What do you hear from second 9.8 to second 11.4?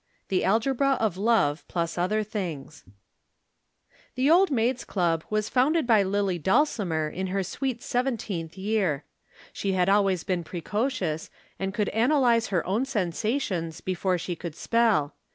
always been precocious